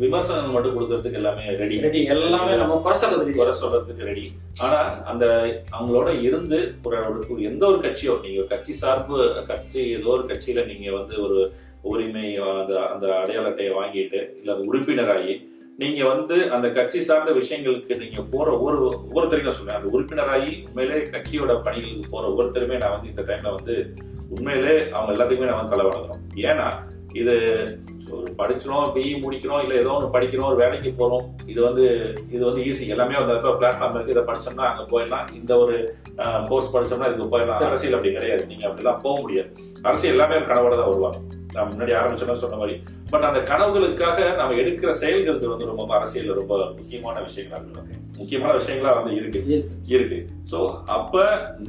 [0.00, 3.36] விமர்சனம் மட்டும் கொடுக்கறதுக்கு எல்லாமே ரெடி ரெடி எல்லாமே நம்ம குறை சொல்றது ready.
[3.38, 4.24] குறை சொல்றதுக்கு ரெடி
[4.64, 5.24] ஆனா அந்த
[5.72, 6.98] அவங்களோட இருந்து ஒரு
[7.44, 9.18] எந்த ஒரு கட்சியோ நீங்க கட்சி சார்பு
[9.48, 11.38] கட்சி ஏதோ ஒரு கட்சியில நீங்க வந்து ஒரு
[11.84, 15.34] உரிமை அந்த அந்த அடையாள அட்டையை வாங்கிட்டு இல்ல உறுப்பினராகி
[15.78, 19.78] நீங்க வந்து அந்த கட்சி சார்ந்த விஷயங்களுக்கு நீங்க போற ஒவ்வொரு ஒவ்வொருத்தரையும் நான் சொல்றேன்.
[19.78, 23.74] அந்த உறுப்பினராகி உண்மையிலே கட்சியோட பணிகளுக்கு போற ஒவ்வொருத்தருமே நான் வந்து இந்த டைம்ல வந்து
[24.36, 26.68] உண்மையிலே அவங்க எல்லாத்துக்குமே நான் வந்து தலை வணங்குறோம் ஏன்னா
[27.20, 27.34] இது
[28.14, 31.26] ஒரு படிச்சிரும் பிஇ முடிக்கிறோம் இல்ல ஏதோ ஒன்று படிக்கிறோம் ஒரு வேலைக்கு போறோம்.
[31.52, 31.84] இது வந்து
[32.30, 35.28] இது வந்து ஈஸி எல்லாமே அந்த இடத்துல பிளாட்ஃபார்ம் இருக்கு இதை படிச்சோம்னா அங்க போயிடலாம்.
[35.40, 35.76] இந்த ஒரு
[36.48, 37.62] கோர்ஸ் படிச்சோம்னா இதுக்கு போயிடலாம்.
[37.70, 38.44] அரசியல் அப்படி கிடையாது.
[38.46, 39.50] நீங்க அப்படிலாம் போக முடியாது.
[39.82, 41.20] அரசியல் எல்லாமே ஒரு கனவோட தான் வருவாங்க.
[41.54, 42.76] நான் முன்னாடி ஆரம்பிச்சோன்னா சொன்ன மாதிரி.
[43.10, 48.94] பட் அந்த கனவுகளுக்காக நம்ம எடுக்கிற செயல்கள் வந்து ரொம்ப அரசியல் ரொம்ப முக்கியமான விஷயங்களா இருக்கு முக்கியமான விஷயங்களா
[48.98, 49.40] வந்து இருக்கு.
[49.86, 50.18] இருக்கு.
[50.52, 51.22] சோ அப்ப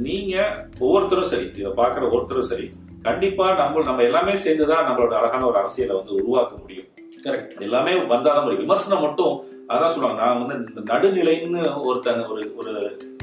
[0.08, 0.36] நீங்க
[0.80, 2.68] ஒவ்வொருத்தரும் சரி இதை பாக்குற ஒவ்வொருத்தரும் சரி
[3.02, 6.88] கண்டிப்பா நம்ம நம்ம எல்லாமே சேர்ந்துதான் நம்மளோட அழகான ஒரு அரசியலை வந்து உருவாக்க முடியும்.
[7.26, 9.36] கரெக்ட் எல்லாமே வந்தாலும் ஒரு விமர்சனம் மட்டும்
[9.68, 12.74] அதான் சொல்லுவாங்க நான் வந்து இந்த நடுநிலைன்னு ஒருத்தங்க ஒரு ஒரு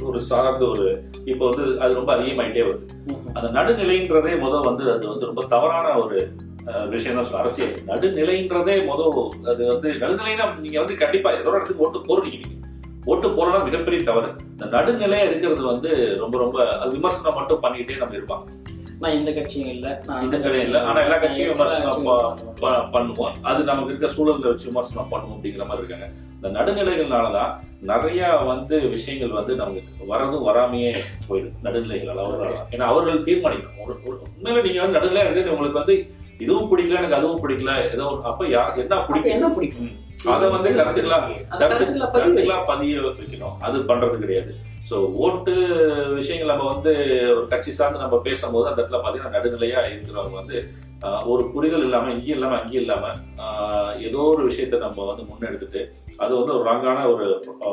[0.03, 0.87] ஒரு சார்ந்த ஒரு
[1.25, 2.87] இப்போ வந்து அது ரொம்ப அதிகமாயிட்டே வருது.
[3.35, 6.19] அந்த நடுநிலைன்றதே முதல் வந்து அது வந்து ரொம்ப தவறான ஒரு
[6.65, 7.75] விஷயம் தான் அரசியல்.
[7.87, 12.61] நடுநிலைன்றதே முதல் அது வந்து நடுநிலைன்னா நீங்க வந்து கண்டிப்பா ஏதோ ஒரு இடத்துக்கு ஓட்டு போடுறீங்க
[13.05, 14.29] ஓட்டு போடலாம் மிகப்பெரிய தவறு.
[14.51, 18.45] இந்த நடுநிலையா இருக்கிறது வந்து ரொம்ப ரொம்ப அது விமர்சனம் மட்டும் பண்ணிட்டே நம்ம இருப்பாங்க.
[18.99, 20.03] நான் இந்த கட்சியும் இல்ல.
[20.07, 20.83] நான் இந்த கடையும் இல்ல.
[20.83, 22.05] ஆனா எல்லா கட்சியும் விமர்சனம்
[22.93, 23.33] பண்ணுவோம்.
[23.43, 26.09] அது நமக்கு இருக்க சூழல்ல வச்சு விமர்சனம் பண்ணுவோம் அப்படிங்கிற மாதிரி இருக்காங்க.
[26.35, 30.97] இந்த நடுநிலைகள்னாலதான் நிறைய வந்து விஷயங்கள் வந்து நமக்கு வரதும் வராமையே
[31.29, 31.53] போயிடுது.
[31.63, 32.59] நடுநிலைகள் அவர்களால.
[32.71, 33.99] ஏன்னா அவர்கள் தீர்மானிக்கணும்.
[34.39, 36.11] உண்மையில நீங்க வந்து நடுநிலை இருக்கு உங்களுக்கு வந்து
[36.43, 37.73] இதுவும் பிடிக்கல எனக்கு அதுவும் பிடிக்கல.
[37.91, 39.35] ஏதோ அப்ப யார் என்ன பிடிக்கும்?
[39.35, 39.91] என்ன பிடிக்கும்?
[40.33, 42.17] அதை வந்து கருத்துக்களா அந்த கருத்துக்களை பதிவு.
[42.17, 43.57] கருத்துக்கெல்லாம் பதிய வைக்கணும்.
[43.67, 44.53] அது பண்றது கிடையாது.
[44.89, 45.53] சோ ஓட்டு
[46.17, 46.93] விஷயங்கள் நம்ம வந்து
[47.33, 50.57] ஒரு கட்சி சார்ந்து நம்ம பேசும்போது அந்த இடத்துல பாத்தீங்கன்னா நடுநிலையா இருக்கிறவங்க வந்து
[51.27, 53.05] ஒரு புரிதல் இல்லாம இங்கேயும் இல்லாம அங்கேயும் இல்லாம
[53.45, 55.81] ஆஹ், ஏதோ ஒரு விஷயத்த நம்ம வந்து முன்னெடுத்துட்டு
[56.19, 57.27] அது வந்து ஒரு ராங்கான ஒரு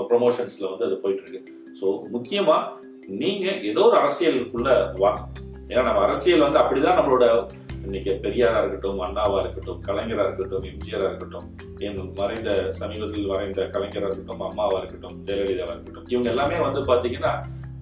[0.10, 1.42] ப்ரொமோஷன்ஸ்ல வந்து அது போயிட்டு இருக்கு
[1.80, 2.58] ஸோ முக்கியமா
[3.20, 5.22] நீங்க ஏதோ ஒரு அரசியலுக்குள்ள வாங்க
[5.70, 7.26] ஏன்னா நம்ம அரசியல் வந்து அப்படிதான் நம்மளோட
[7.86, 11.48] இன்னைக்கு பெரியாரா இருக்கட்டும் அண்ணாவா இருக்கட்டும் கலைஞரா இருக்கட்டும் எம்ஜிஆரா இருக்கட்டும்
[11.80, 17.32] என் மறைந்த சமீபத்தில் வரைந்த கலைஞரா இருக்கட்டும் அம்மாவா இருக்கட்டும் ஜெயலலிதாவா இருக்கட்டும் இவங்க எல்லாமே வந்து பாத்தீங்கன்னா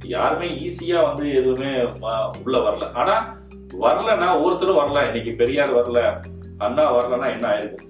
[0.07, 1.71] யாருமே ஈஸியா வந்து எதுவுமே
[2.43, 2.87] உள்ள வரல.
[2.93, 3.15] ஆனா
[3.79, 4.99] வரலன்னா ஒருத்தரும் வரல.
[5.07, 6.01] இன்னைக்கு பெரியார் வரல
[6.59, 7.83] அண்ணா வரலன்னா என்ன ஆயிருக்கும்?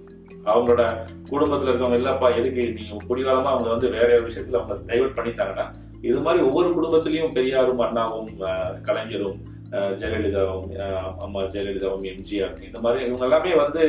[0.46, 0.84] அவங்களோட
[1.30, 5.66] குடும்பத்துல இருக்கவங்க இல்லப்பா எதுக்கு நீங்க குடிகாலமா அவங்க வந்து வேற ஒரு விஷயத்துல அவங்க டைவர்ட் பண்ணிட்டாங்கன்னா
[6.02, 8.30] இது மாதிரி ஒவ்வொரு குடும்பத்திலயும் பெரியாரும் அண்ணாவும்
[8.82, 9.38] கலைஞரும்
[10.02, 10.68] ஜெயலலிதாவும்
[11.26, 13.84] அம்மா ஜெயலலிதாவும் எம்ஜிஆர் இந்த மாதிரி இவங்க எல்லாமே வந்து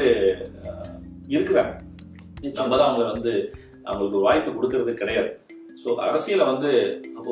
[1.37, 1.75] இருக்கிறாங்க.
[2.59, 3.33] நம்ம தான் அவங்கள வந்து
[3.89, 5.31] அவங்களுக்கு வாய்ப்பு கொடுக்கறது கிடையாது.
[5.83, 6.71] ஸோ அரசியலை வந்து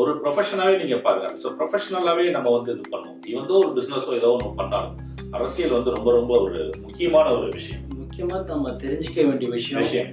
[0.00, 1.28] ஒரு ப்ரொஃபஷனாவே நீங்க பாருங்க.
[1.42, 3.20] ஸோ ப்ரொஃபஷனலாவே நம்ம வந்து இது பண்ணுவோம்.
[3.32, 4.96] இவன் ஒரு பிசினஸோ ஏதோ ஒன்று பண்ணாலும்
[5.36, 7.82] அரசியல் வந்து ரொம்ப ரொம்ப ஒரு முக்கியமான ஒரு விஷயம்.
[8.02, 10.12] முக்கியமா நம்ம தெரிஞ்சுக்க வேண்டிய விஷயம் விஷயம்.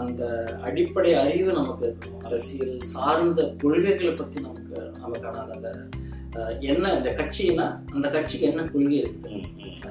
[0.00, 0.22] அந்த
[0.68, 2.22] அடிப்படை அறிவு நமக்கு இருக்கணும்.
[2.28, 5.68] அரசியல் சார்ந்த கொள்கைகளை பத்தி நமக்கு நமக்கான அந்த
[6.60, 9.30] என்ன இந்த கட்சினா அந்த கட்சிக்கு என்ன கொள்கை இருக்கு?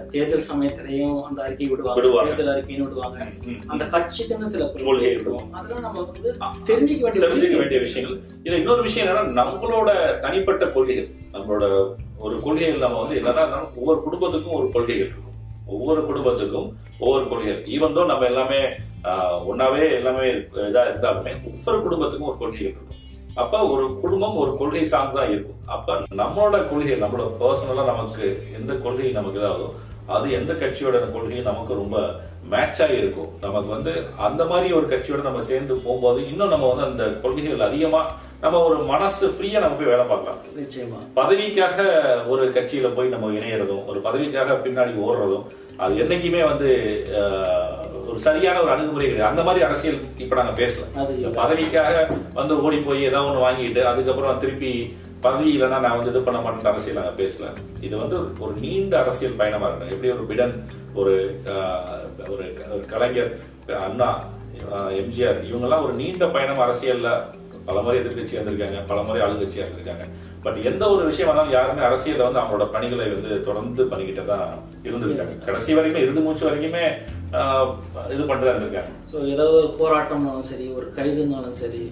[0.10, 2.22] தேர்தல் சமயத்திலையும் அந்த அறிக்கை விடுவாங்க.
[2.22, 3.28] தேர்தல் அறிக்கைன்னு விடுவாங்க.
[3.68, 5.54] அந்த கட்சிக்குன்னு சில கொள்கை இருக்கும்.
[5.54, 6.32] அதெல்லாம் நம்ம வந்து
[6.66, 7.58] தெரிஞ்சுக்க வேண்டிய தெரிஞ்சுக்க.
[7.58, 8.20] வேண்டிய விஷயங்கள்.
[8.44, 14.02] இதுல இன்னொரு விஷயம் என்னன்னா நம்மளோட தனிப்பட்ட கொள்கைகள் நம்மளோட ஒரு கொள்கைகள் நம்ம வந்து என்னதான் இருந்தாலும் ஒவ்வொரு
[14.02, 15.30] குடும்பத்துக்கும் ஒரு கொள்கைகள் இருக்கும்.
[15.66, 18.62] ஒவ்வொரு குடும்பத்துக்கும் ஒவ்வொரு கொள்கைகள் ஈவன் நம்ம எல்லாமே
[19.52, 20.26] ஒண்ணாவே எல்லாமே
[20.66, 23.00] இதா இருந்தாலுமே ஒவ்வொரு குடும்பத்துக்கும் ஒரு கொள்கைகள் இருக்கும்.
[23.36, 25.60] அப்ப ஒரு குடும்பம் ஒரு கொள்கை சார்ந்துதான் இருக்கும்.
[25.66, 28.26] அப்ப நம்மளோட கொள்கை நம்மளோட பர்சனலா நமக்கு
[28.60, 29.70] எந்த கொள்கை நமக்கு இதாகுதோ
[30.08, 31.98] அது எந்த கட்சியோட கொள்கையும் நமக்கு ரொம்ப
[32.50, 33.30] மேட்ச் ஆகி இருக்கும்.
[33.42, 38.02] நமக்கு வந்து அந்த மாதிரி ஒரு கட்சியோட நம்ம சேர்ந்து போகும்போது இன்னும் நம்ம வந்து அந்த கொள்கைகள் அதிகமா
[38.42, 40.40] நம்ம ஒரு மனசு ஃப்ரீயா நம்ம போய் வேலை பார்க்கலாம்.
[40.60, 41.00] நிச்சயமா.
[41.16, 41.80] பதவிக்காக
[42.28, 45.46] ஒரு கட்சியில போய் நம்ம இணையறதும் ஒரு பதவிக்காக பின்னாடி ஓடுறதும்
[45.78, 46.70] அது என்னைக்குமே வந்து
[48.12, 50.84] ஒரு சரியான ஒரு அணுகுமுறை கிடையாது அந்த மாதிரி அரசியல் இப்ப நாங்க பேசல.
[51.42, 51.96] பதவிக்காக
[52.40, 54.72] வந்து ஓடி போய் ஏதாவது ஒண்ணு வாங்கிட்டு அதுக்கப்புறம் திருப்பி
[55.26, 57.48] பதவி இல்லைன்னா நான் வந்து இது பண்ண மாட்டேன் அரசியல் நாங்க பேசல.
[57.88, 60.56] இது வந்து ஒரு நீண்ட அரசியல் பயணமா இருக்கும் எப்படி ஒரு பிடன்
[61.02, 61.14] ஒரு
[62.34, 62.46] ஒரு
[62.94, 63.32] கலைஞர்
[63.88, 64.10] அண்ணா
[65.02, 67.12] எம்ஜிஆர் இவங்கெல்லாம் ஒரு நீண்ட பயணம் அரசியல்ல
[67.68, 70.06] பல முறை எதிர்கட்சியா இருந்திருக்காங்க பல முறை ஆளுங்கட்சியா இருந்திருக்காங்க.
[70.46, 74.48] பட் எந்த ஒரு விஷயம் வந்தாலும் யாருமே அரசியல்ல வந்து அவங்களோட பணிகளை வந்து தொடர்ந்து பண்ணிக்கிட்டு தான்
[74.88, 75.36] இருந்திருக்காங்க.
[75.48, 76.86] கடைசி வரைக்குமே இறுதி மூச்சு வரைக்குமே
[78.12, 81.84] இது தான் இருந்திருக்காங்க ஸோ ஏதாவது ஒரு போராட்டம்னாலும் சரி ஒரு கைதுனாலும் சரி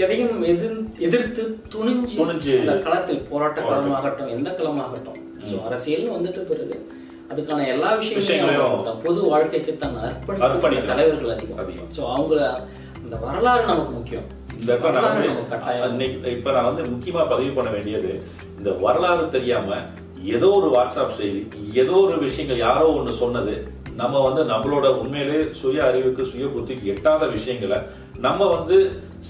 [0.00, 2.54] எதையும் எதிர் எதிர்த்து துணிஞ்சு துணிஞ்சு.
[2.62, 6.76] அந்த களத்தில் போராட்ட களமாகட்டும் எந்த களமாகட்டும் ஸோ அரசியல் வந்துட்ட பிறகு
[7.32, 10.90] அதுக்கான எல்லா விஷயங்களையும் பொது வாழ்க்கைக்கு தன் அர்ப்பணித்த அர்ப்பணிக்கணும்.
[10.92, 11.90] தலைவர்கள் அதிகம் அதிகம்.
[11.96, 12.34] ஸோ அவங்க
[13.04, 14.72] அந்த வரலாறு நமக்கு முக்கியம் இந்த
[16.34, 18.12] இப்ப நான் வந்து முக்கியமா பதிவு பண்ண வேண்டியது
[18.58, 19.78] இந்த வரலாறு தெரியாம
[20.34, 21.42] ஏதோ ஒரு வாட்ஸ்அப் செய்தி
[21.82, 23.54] ஏதோ ஒரு விஷயங்கள் யாரோ ஒண்ணு சொன்னது
[24.00, 27.78] நம்ம வந்து நம்மளோட உண்மையிலே சுய அறிவுக்கு சுய புத்திக்கு எட்டாத விஷயங்களை
[28.26, 28.76] நம்ம வந்து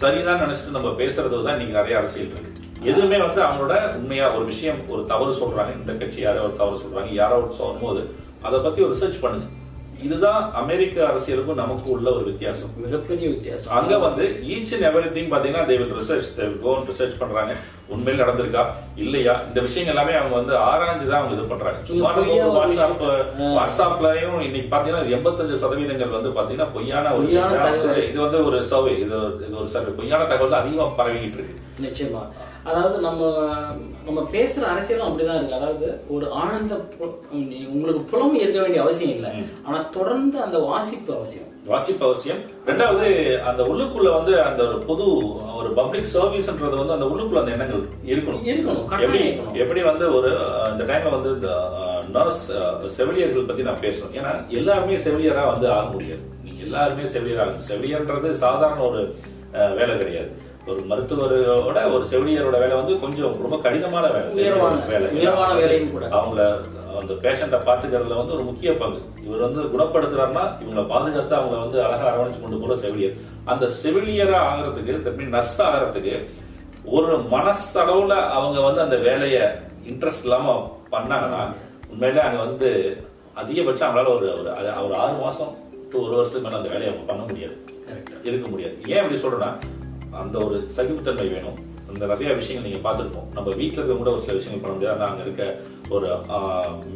[0.01, 2.51] சரிதான் நினைச்சிட்டு நம்ம பேசுறது தான் இன்னைக்கு நிறைய அரசியல் இருக்கு.
[2.91, 5.73] எதுவுமே வந்து அவங்களோட உண்மையா ஒரு விஷயம் ஒரு தவறு சொல்றாங்க.
[5.81, 7.11] இந்த கட்சி யாரோ ஒரு தவறு சொல்றாங்க.
[7.23, 8.03] யாரோ ஒரு சொல்லும் போது
[8.47, 9.49] அதை பத்தி ஒரு ரிசர்ச் பண்ணுங்க.
[10.03, 12.69] இதுதான் அமெரிக்க அரசியலுக்கும் நமக்கு உள்ள ஒரு வித்தியாசம்.
[12.77, 13.77] மிகப்பெரிய வித்தியாசம்.
[13.77, 16.03] அங்க வந்து ஈச் அண்ட் எவ்ரி திங் பாத்தீங்கன்னா they
[16.39, 17.55] will go and research பண்றாங்க.
[17.89, 18.65] உண்மையில் நடந்திருக்கா?
[18.97, 19.43] இல்லையா?
[19.49, 21.79] இந்த விஷயங்கள் எல்லாமே அவங்க வந்து ஆராய்ஞ்சு தான் அவங்க இது பண்றாங்க.
[21.83, 22.15] சும்மா
[22.67, 23.05] வாட்ஸ்அப்.
[23.39, 27.29] வாட்ஸ்அப்லயும் இன்னைக்கு பாத்தீங்கன்னா எண்பத்தஞ்சு சதவீதங்கள் வந்து பாத்தீங்கன்னா பொய்யான ஒரு.
[28.11, 31.55] இது வந்து ஒரு சர்வே இது ஒரு- இது ஒரு சர்வே பொய்யான தகவல் அதிகமா பரவிக்கிட்டு இருக்கு.
[31.81, 32.27] நிச்சயமா.
[32.69, 33.21] அதாவது நம்ம
[34.07, 35.59] நம்ம பேசுற அரசியலும் அப்படிதான் இருக்கு.
[35.59, 36.75] அதாவது ஒரு ஆனந்த
[37.73, 39.31] உங்களுக்கு புலமை இருக்க வேண்டிய அவசியம் இல்லை.
[39.67, 41.49] ஆனா தொடர்ந்து அந்த வாசிப்பு அவசியம்.
[41.67, 42.41] வாசிப்பு அவசியம்.
[42.67, 43.09] ரெண்டாவது
[43.51, 45.07] அந்த உள்ளுக்குள்ள வந்து அந்த ஒரு பொது
[45.59, 48.45] ஒரு பப்ளிக் சர்வீஸ்ன்றது வந்து அந்த உள்ளுக்குள்ள அந்த எண்ணங்கள் இருக்கணும்.
[48.53, 49.23] இருக்கணும் எப்படி
[49.65, 50.33] எப்படி வந்து ஒரு
[50.73, 51.51] இந்த டைம்ல வந்து இந்த
[52.17, 52.45] நர்ஸ்
[52.99, 54.15] செவிலியர்கள் பத்தி நான் பேசணும்.
[54.21, 56.23] ஏன்னா எல்லாருமே செவிலியரா வந்து ஆக முடியாது.
[56.45, 59.03] நீங்க எல்லாருமே செவிலியர் ஆகணும் செவிலியர்ன்றது சாதாரண ஒரு
[59.79, 60.31] வேலை கிடையாது.
[60.67, 65.09] ஒரு மருத்துவரோட ஒரு செவிலியரோட வேலை வந்து கொஞ்சம் ரொம்ப கடினமான வேலை வேலை.
[65.61, 66.07] வேலையும் கூட.
[66.07, 66.41] அவங்கள
[67.01, 69.01] அந்த பேஷண்ட்டை பாத்துக்கிறதுல வந்து ஒரு முக்கிய பங்கு.
[69.27, 73.17] இவர் வந்து குணப்படுத்துறாருன்னா இவங்களை பாதுகாத்து அவங்கள வந்து அழகா அரவணைச்சு கொண்டு போற செவிலியர்.
[73.45, 76.15] அந்த செவிலியரா ஆகிறதுக்கு திருப்பி நர்ஸ் ஆகிறதுக்கு
[76.85, 79.39] ஒரு மனசளவுல அவங்க வந்து அந்த வேலைய
[79.89, 81.43] இன்ட்ரெஸ்ட் இல்லாம பண்ணாங்கன்னா
[81.91, 82.69] உண்மையிலே அங்க வந்து
[83.37, 84.29] அதிகபட்சம் அவங்களால ஒரு
[84.85, 85.53] ஒரு ஆறு மாசம்
[85.93, 87.57] to ஒரு வருஷத்துக்கு மேல அந்த வேலையை அவங்க பண்ண முடியாது.
[88.23, 88.77] இருக்க முடியாது.
[88.87, 89.51] ஏன் அப்படி சொல்றேன்னா
[90.23, 91.59] அந்த ஒரு சகிப்புத்தன்மை வேணும்.
[91.91, 93.29] அந்த நிறைய விஷயங்கள் நீங்க பார்த்துருப்போம்.
[93.37, 94.97] நம்ம வீட்டில் இருக்க கூட ஒரு சில விஷயங்கள் பண்ண முடியாது.
[94.97, 95.45] ஆனால் அங்கே இருக்க
[95.95, 96.09] ஒரு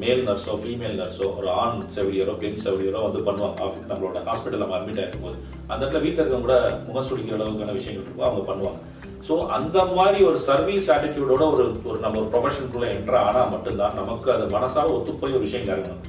[0.02, 3.68] மேல் நர்ஸோ ஃபீமேல் நர்ஸோ ஒரு ஆண் செவிலியரோ பெண் செவிலியரோ வந்து பண்ணுவாங்க.
[3.90, 5.36] நம்மளோட ஹாஸ்பிட்டலில் நம்ம அட்மிட் ஆகிருக்கும் போது
[5.70, 6.56] அந்த இடத்துல வீட்டில் இருக்கவங்க கூட
[6.88, 8.28] முகம் சுடிக்கிற அளவுக்கான விஷயங்கள் இருக்கும்.
[8.28, 8.80] அவங்க பண்ணுவாங்க.
[9.26, 14.28] ஸோ அந்த மாதிரி ஒரு சர்வீஸ் ஆட்டிடியூடோட ஒரு ஒரு நம்ம ஒரு ப்ரொஃபஷனுக்குள்ள என்ட்ரு ஆனால் மட்டும்தான் நமக்கு
[14.36, 16.02] அது மனசாக ஒத்துப்போய் ஒரு விஷயம் இறங்கணும்.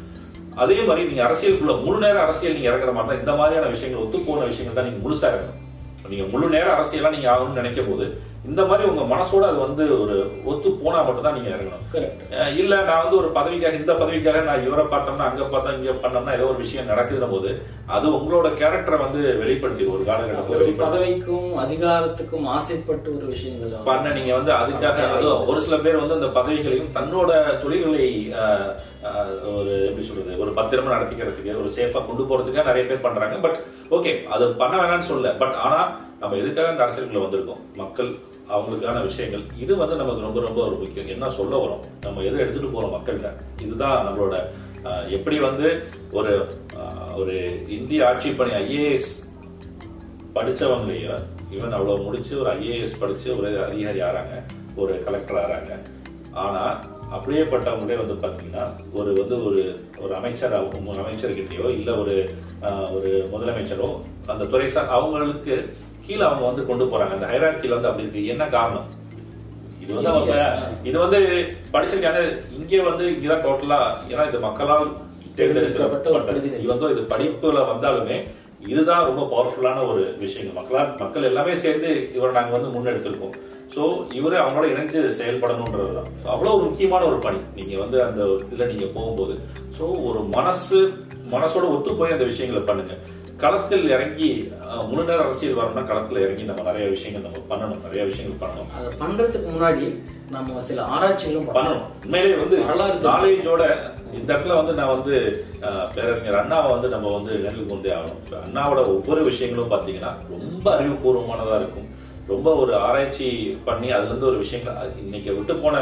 [0.63, 4.27] அதே மாதிரி நீங்க அரசியலுக்குள்ள முழு நேரம் அரசியல் நீங்க இறங்குற மாதிரி தான் இந்த மாதிரியான விஷயங்கள் ஒத்து
[4.27, 5.61] போன விஷயங்கள் தான் நீங்க முழுசா இறங்கணும்.
[6.09, 8.05] நீங்க முழு நேரம் அரசியலா நீங்க ஆகணும்னு நினைக்கும் போது
[8.49, 10.15] இந்த மாதிரி உங்க மனசோட அது வந்து ஒரு
[10.51, 11.83] ஒத்து போனா மட்டும் தான் நீங்க இறங்கணும்.
[12.61, 16.49] இல்ல நான் வந்து ஒரு பதவிக்காக இந்த பதவிக்காக நான் இவரை பார்த்தோம்னா அங்க பார்த்தா இங்க பண்ணோம்னா ஏதோ
[16.51, 17.49] ஒரு விஷயம் நடக்குதுன போது
[17.95, 24.53] அது உங்களோட கேரக்டரை வந்து வெளிப்படுத்தி ஒரு காலகட்டத்தில் பதவிக்கும் அதிகாரத்துக்கும் ஆசைப்பட்டு ஒரு விஷயங்கள் பண்ண நீங்க வந்து
[24.61, 27.31] அதுக்காக அதுவும் ஒரு சில பேர் வந்து அந்த பதவிகளையும் தன்னோட
[27.63, 28.07] தொழில்களை
[29.55, 33.35] ஒரு எப்படி சொல்றது ஒரு பத்திரமா நடத்திக்கிறதுக்கு ஒரு சேஃபா கொண்டு போறதுக்காக நிறைய பேர் பண்றாங்க.
[33.45, 33.57] பட்
[33.97, 35.31] ஓகே அது பண்ண வேணாம்னு சொல்லல.
[35.41, 35.79] பட் ஆனா
[36.21, 37.61] நம்ம எதுக்காக இந்த அரசியலுக்குள்ள வந்திருக்கோம்?
[37.81, 38.09] மக்கள்
[38.53, 39.43] அவங்களுக்கான விஷயங்கள்.
[39.63, 41.11] இது வந்து நமக்கு ரொம்ப ரொம்ப ஒரு முக்கியம்.
[41.15, 41.83] என்ன சொல்ல வரோம்?
[42.05, 43.31] நம்ம எதை எடுத்துட்டு போறோம் மக்கள்கிட்ட?
[43.65, 44.35] இதுதான் நம்மளோட
[45.17, 45.67] எப்படி வந்து
[46.11, 46.33] ஒரு
[47.21, 47.35] ஒரு
[47.77, 49.09] இந்திய ஆட்சி பணி ஐஏஎஸ்
[50.35, 51.23] படித்தவங்களையும்
[51.55, 54.35] ஈவன் அவ்வளோ முடிச்சு ஒரு ஐஏஎஸ் படிச்சு ஒரு அதிகாரி ஆறாங்க
[54.75, 55.71] ஒரு கலெக்டர் ஆறாங்க.
[56.43, 56.63] ஆனா
[57.15, 58.63] அப்படியே பட்டவங்களே வந்து பாத்தீங்கன்னா
[58.99, 59.61] ஒரு வந்து ஒரு
[60.03, 62.15] ஒரு அமைச்சராகவும் அவங்க அமைச்சர்கிட்டயோ இல்ல ஒரு
[62.95, 63.89] ஒரு முதலமைச்சரோ
[64.27, 65.55] அந்த துறை சார் அவங்களுக்கு
[66.07, 67.13] கீழே அவங்க வந்து கொண்டு போறாங்க.
[67.17, 68.25] அந்த ஹைரார்கில வந்து அப்படி இருக்கு.
[68.25, 68.87] என்ன காரணம்?
[69.83, 70.35] இது வந்து அவங்க
[70.83, 71.19] இது வந்து
[71.73, 72.21] படிச்சிருக்காங்க
[72.59, 74.93] இங்கே வந்து இங்கதான் டோட்டலா ஏன்னா இது மக்களால்
[75.35, 76.63] தேர்ந்தெடுக்கப்பட்ட பிரதிநிதி.
[76.63, 78.27] இவங்க இது படிப்புல வந்தாலுமே
[78.67, 83.35] இதுதான் ரொம்ப பவர்ஃபுல்லான ஒரு விஷயம் மக்களா மக்கள் எல்லாமே சேர்ந்து இவரை நாங்க வந்து முன்னெடுத்திருக்கோம்.
[83.75, 87.37] சோ இவரு அவங்களோட இணைஞ்சு செயல்படணும்ன்றதுதான் So, அவ்வளவு ஒரு முக்கியமான ஒரு பணி.
[87.55, 89.39] நீங்க வந்து அந்த இதுல நீங்க போகும்போது.
[89.79, 90.93] சோ ஒரு மனசு
[91.31, 92.95] மனசோட ஒத்து போய் அந்த விஷயங்களை பண்ணுங்க.
[93.37, 94.29] களத்தில் இறங்கி
[94.65, 98.69] அஹ், முழு நேர அரசியல் வரணும்னா களத்துல இறங்கி நம்ம நிறைய விஷயங்கள் நம்ம பண்ணணும் நிறைய விஷயங்கள் பண்ணணும்.
[98.75, 99.87] அதை பண்றதுக்கு முன்னாடி
[100.29, 101.83] நம்ம சில ஆராய்ச்சிகளும் பண்ணணும்.
[102.03, 102.57] உண்மையிலேயே வந்து
[103.07, 103.63] நாலேஜோட
[104.13, 105.15] இந்த இடத்துல வந்து நான் வந்து
[105.95, 108.21] பேரறிஞர் அண்ணாவை வந்து நம்ம வந்து நினைவு கொண்டே ஆகணும்.
[108.43, 111.89] அண்ணாவோட ஒவ்வொரு விஷயங்களும் பாத்தீங்கன்னா ரொம்ப அறிவுபூர்வமானதா இருக்கும்.
[112.27, 113.27] ரொம்ப ஒரு ஆராய்ச்சி
[113.65, 115.81] பண்ணி அதுல இருந்து ஒரு விஷயங்கள் இன்னைக்கு விட்டு போன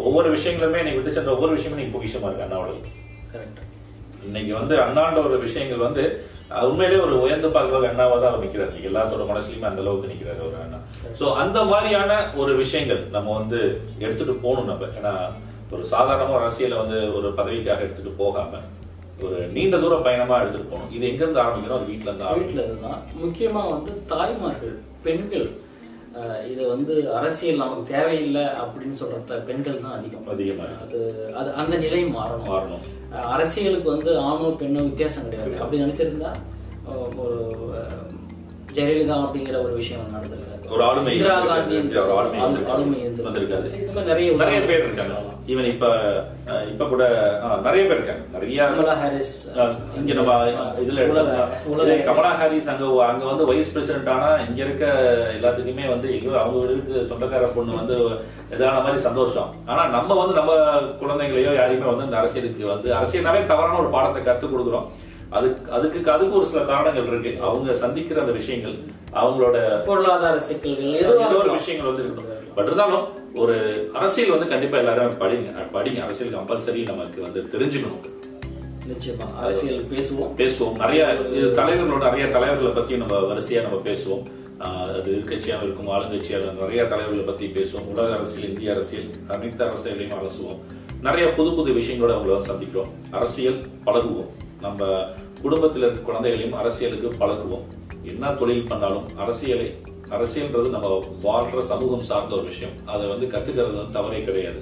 [0.00, 2.70] ஒவ்வொரு விஷயங்களுமே இன்னைக்கு விட்டு சென்ற ஒவ்வொரு விஷயமும் இன்னைக்கு பொக்கிஷமா இருக்கு அண்ணாவோட
[3.32, 3.60] கரெக்ட்.
[4.24, 6.04] இன்னைக்கு வந்து அண்ணாண்ட ஒரு விஷயங்கள் வந்து
[6.68, 8.72] உண்மையிலே ஒரு உயர்ந்து பார்க்க அண்ணாவா தான் அவர் நிக்கிறார்.
[8.88, 10.78] எல்லாத்தோட மனசுலயுமே அந்த அளவுக்கு நிக்கிறாரு ஒரு அண்ணா.
[11.20, 12.12] சோ அந்த மாதிரியான
[12.42, 13.58] ஒரு விஷயங்கள் நம்ம வந்து
[13.98, 14.90] எடுத்துட்டு போகணும் நம்ம.
[14.98, 15.14] ஏன்னா
[15.74, 18.60] ஒரு சாதாரணமா ஒரு அரசியலை வந்து ஒரு பதவிக்காக எடுத்துட்டு போகாம
[19.24, 20.92] ஒரு நீண்ட தூர பயணமா எடுத்துட்டு போகணும்.
[20.96, 21.78] இது எங்க இருந்து ஆரம்பிக்கணும்?
[21.78, 22.68] அது வீட்டுல இருந்து ஆரம்பிக்கணும்.
[22.78, 25.46] வீட்டில் முக்கியமா வந்து தாய்மார்கள் பெண்கள்
[26.50, 30.28] இது வந்து அரசியல் நமக்கு தேவையில்லை அப்படின்னு சொல்ற பெண்கள் தான் அதிகம்.
[30.28, 30.84] அதிகமா இருக்கு.
[30.86, 30.98] அது
[31.34, 32.50] அது அந்த நிலை மாறணும்.
[32.52, 32.84] மாறணும்.
[33.34, 35.60] அரசியலுக்கு வந்து ஆணோ பெண்ணோ வித்தியாசம் கிடையாது.
[35.60, 36.32] அப்படி நினைச்சிருந்தா
[37.24, 37.38] ஒரு
[38.76, 41.34] ஜெயலலிதா அப்படிங்கிற ஒரு விஷயம் நடந்திருக்காது ஒரு ஆளுமை இந்திரா.
[41.48, 42.38] காந்தி ஒரு ஆளுமை.
[42.74, 43.46] ஆளுமை மாதிரி
[44.10, 45.14] நிறைய நிறைய பேர் இருக்காங்க.
[45.52, 45.86] ஈவன் இப்ப
[46.72, 47.02] இப்ப கூட
[47.66, 48.24] நிறைய பேர் இருக்காங்க.
[48.34, 49.32] நிறைய கமலா ஹாரிஸ்
[49.98, 50.34] இங்க நம்ம
[50.84, 54.84] இதுல கமலா ஹாரிஸ் அங்க அங்க வந்து வைஸ் பிரசிடென்ட் ஆனா இங்க இருக்க
[55.36, 56.08] எல்லாத்துக்குமே வந்து
[56.42, 57.96] அவங்க வீட்டு சொந்தக்கார பொண்ணு வந்து
[58.54, 59.50] இதான மாதிரி சந்தோஷம்.
[59.70, 60.52] ஆனா நம்ம வந்து நம்ம
[61.02, 64.88] குழந்தைங்களையோ யாரையுமே வந்து இந்த அரசியலுக்கு வந்து அரசியல்னாவே தவறான ஒரு பாடத்தை கத்துக் கொடுக்குறோம்.
[65.36, 67.30] அதுக்கு அதுக்கு அதுக்கு ஒரு சில காரணங்கள் இருக்கு.
[67.46, 68.76] அவங்க சந்திக்கிற அந்த விஷயங்கள்
[69.14, 72.54] அவங்களோட பொருளாதார சிக்கல்கள் ஏதோ ஒரு விஷயங்கள் வந்து இருக்கணும்.
[72.54, 75.52] பட் இருந்தாலும் ஒரு அரசியல் வந்து கண்டிப்பா எல்லாரும் படிங்க.
[75.72, 76.02] படிங்க.
[76.02, 78.00] அரசியல் கம்பல்சரி நமக்கு வந்து தெரிஞ்சுக்கணும்.
[78.88, 79.36] நிச்சயமா.
[79.36, 80.32] அரசியல் பேசுவோம்.
[80.36, 80.76] பேசுவோம்.
[80.76, 84.22] நிறைய தலைவர்களோட நிறைய தலைவர்களை பத்தி நம்ம வரிசையா நம்ம பேசுவோம்.
[84.58, 87.86] அது எதிர்கட்சியாக இருக்கும் ஆளுங்கட்சியாக நிறைய தலைவர்களை பத்தி பேசுவோம்.
[87.86, 90.58] உலக அரசியல் இந்திய அரசியல் அனைத்து அரசியலையும் அலசுவோம்.
[91.02, 92.90] நிறைய புது புது விஷயங்களோட அவங்கள சந்திக்கிறோம்.
[93.10, 94.26] அரசியல் பழகுவோம்.
[94.60, 95.04] நம்ம
[95.42, 97.62] குடும்பத்தில் இருக்க குழந்தைகளையும் அரசியலுக்கு பழகுவோம்
[98.10, 99.66] என்ன தொழில் பண்ணாலும் அரசியலை
[100.16, 100.88] அரசியல்ன்றது நம்ம
[101.24, 102.74] வாழ்ற சமூகம் சார்ந்த ஒரு விஷயம்.
[102.92, 104.60] அதை வந்து கத்துக்கிறது வந்து தவறே கிடையாது.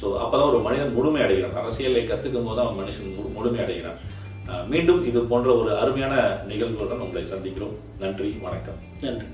[0.00, 1.58] ஸோ அப்பதான் ஒரு மனிதன் முழுமை அடைகிறான்.
[1.62, 3.98] அரசியலை கத்துக்கும் போது அவன் மனுஷன் முழுமை அடைகிறான்.
[4.72, 6.14] மீண்டும் இது போன்ற ஒரு அருமையான
[6.50, 7.74] நிகழ்வுகளுடன் உங்களை சந்திக்கிறோம்.
[7.98, 8.78] நன்றி வணக்கம்.
[9.02, 9.26] நன்றி.